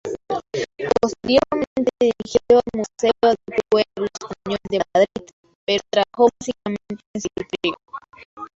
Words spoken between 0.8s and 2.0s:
Posteriormente